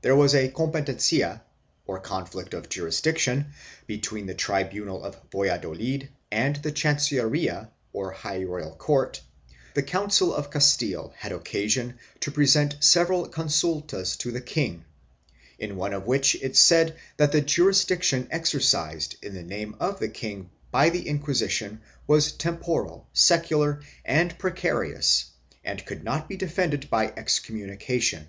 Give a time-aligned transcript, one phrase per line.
[0.00, 1.42] There was a competencia,
[1.86, 3.52] or conflict of jurisdiction,
[3.86, 9.20] between the tribunal of Valladolid and the chancilleria or high royal court;
[9.74, 14.86] the Council of Castile had occasion to present several consul tas to the king,
[15.58, 20.08] in one of which it said that the jurisdiction exercised in the name of the
[20.08, 25.26] king by the Inquisition was temporal, secular and precarious
[25.62, 28.24] and could not be defended by excom munication.